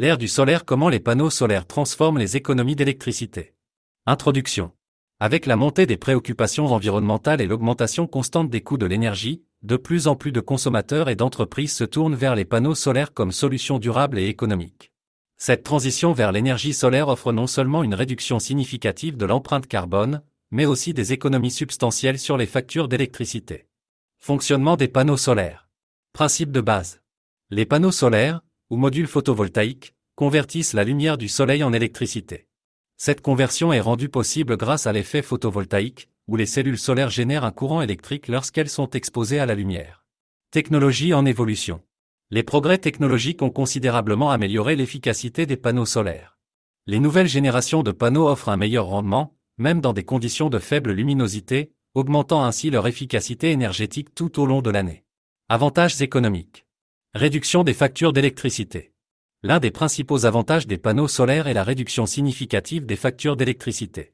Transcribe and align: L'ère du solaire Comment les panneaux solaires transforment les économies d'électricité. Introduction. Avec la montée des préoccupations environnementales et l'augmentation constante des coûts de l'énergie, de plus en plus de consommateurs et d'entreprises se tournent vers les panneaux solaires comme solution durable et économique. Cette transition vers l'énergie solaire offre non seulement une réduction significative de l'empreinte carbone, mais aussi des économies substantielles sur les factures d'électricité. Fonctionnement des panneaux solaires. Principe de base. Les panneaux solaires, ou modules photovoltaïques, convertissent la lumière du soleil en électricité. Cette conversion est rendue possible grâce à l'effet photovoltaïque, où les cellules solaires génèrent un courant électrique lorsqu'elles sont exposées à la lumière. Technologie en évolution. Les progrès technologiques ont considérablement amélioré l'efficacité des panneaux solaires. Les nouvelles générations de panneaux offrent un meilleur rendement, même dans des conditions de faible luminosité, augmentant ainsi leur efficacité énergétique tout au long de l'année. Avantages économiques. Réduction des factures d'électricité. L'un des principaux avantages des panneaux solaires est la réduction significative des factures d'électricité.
L'ère 0.00 0.16
du 0.16 0.28
solaire 0.28 0.64
Comment 0.64 0.90
les 0.90 1.00
panneaux 1.00 1.28
solaires 1.28 1.66
transforment 1.66 2.18
les 2.18 2.36
économies 2.36 2.76
d'électricité. 2.76 3.56
Introduction. 4.06 4.70
Avec 5.18 5.44
la 5.44 5.56
montée 5.56 5.86
des 5.86 5.96
préoccupations 5.96 6.66
environnementales 6.66 7.40
et 7.40 7.48
l'augmentation 7.48 8.06
constante 8.06 8.48
des 8.48 8.60
coûts 8.60 8.78
de 8.78 8.86
l'énergie, 8.86 9.42
de 9.62 9.76
plus 9.76 10.06
en 10.06 10.14
plus 10.14 10.30
de 10.30 10.38
consommateurs 10.38 11.08
et 11.08 11.16
d'entreprises 11.16 11.72
se 11.72 11.82
tournent 11.82 12.14
vers 12.14 12.36
les 12.36 12.44
panneaux 12.44 12.76
solaires 12.76 13.12
comme 13.12 13.32
solution 13.32 13.80
durable 13.80 14.20
et 14.20 14.28
économique. 14.28 14.92
Cette 15.36 15.64
transition 15.64 16.12
vers 16.12 16.30
l'énergie 16.30 16.74
solaire 16.74 17.08
offre 17.08 17.32
non 17.32 17.48
seulement 17.48 17.82
une 17.82 17.96
réduction 17.96 18.38
significative 18.38 19.16
de 19.16 19.26
l'empreinte 19.26 19.66
carbone, 19.66 20.22
mais 20.52 20.64
aussi 20.64 20.94
des 20.94 21.12
économies 21.12 21.50
substantielles 21.50 22.20
sur 22.20 22.36
les 22.36 22.46
factures 22.46 22.86
d'électricité. 22.86 23.66
Fonctionnement 24.18 24.76
des 24.76 24.86
panneaux 24.86 25.16
solaires. 25.16 25.68
Principe 26.12 26.52
de 26.52 26.60
base. 26.60 27.00
Les 27.50 27.66
panneaux 27.66 27.90
solaires, 27.90 28.42
ou 28.70 28.76
modules 28.76 29.06
photovoltaïques, 29.06 29.94
convertissent 30.14 30.72
la 30.72 30.84
lumière 30.84 31.16
du 31.18 31.28
soleil 31.28 31.62
en 31.62 31.72
électricité. 31.72 32.46
Cette 32.96 33.20
conversion 33.20 33.72
est 33.72 33.80
rendue 33.80 34.08
possible 34.08 34.56
grâce 34.56 34.86
à 34.86 34.92
l'effet 34.92 35.22
photovoltaïque, 35.22 36.08
où 36.26 36.36
les 36.36 36.46
cellules 36.46 36.78
solaires 36.78 37.10
génèrent 37.10 37.44
un 37.44 37.52
courant 37.52 37.80
électrique 37.80 38.28
lorsqu'elles 38.28 38.68
sont 38.68 38.90
exposées 38.90 39.38
à 39.38 39.46
la 39.46 39.54
lumière. 39.54 40.04
Technologie 40.50 41.14
en 41.14 41.24
évolution. 41.24 41.80
Les 42.30 42.42
progrès 42.42 42.78
technologiques 42.78 43.40
ont 43.40 43.50
considérablement 43.50 44.30
amélioré 44.30 44.76
l'efficacité 44.76 45.46
des 45.46 45.56
panneaux 45.56 45.86
solaires. 45.86 46.38
Les 46.86 47.00
nouvelles 47.00 47.28
générations 47.28 47.82
de 47.82 47.92
panneaux 47.92 48.28
offrent 48.28 48.50
un 48.50 48.56
meilleur 48.56 48.86
rendement, 48.86 49.34
même 49.56 49.80
dans 49.80 49.92
des 49.92 50.04
conditions 50.04 50.50
de 50.50 50.58
faible 50.58 50.92
luminosité, 50.92 51.72
augmentant 51.94 52.44
ainsi 52.44 52.70
leur 52.70 52.86
efficacité 52.86 53.50
énergétique 53.50 54.14
tout 54.14 54.40
au 54.40 54.46
long 54.46 54.60
de 54.60 54.70
l'année. 54.70 55.04
Avantages 55.48 56.02
économiques. 56.02 56.67
Réduction 57.14 57.64
des 57.64 57.72
factures 57.72 58.12
d'électricité. 58.12 58.92
L'un 59.42 59.60
des 59.60 59.70
principaux 59.70 60.26
avantages 60.26 60.66
des 60.66 60.76
panneaux 60.76 61.08
solaires 61.08 61.46
est 61.46 61.54
la 61.54 61.64
réduction 61.64 62.04
significative 62.04 62.84
des 62.84 62.96
factures 62.96 63.34
d'électricité. 63.34 64.12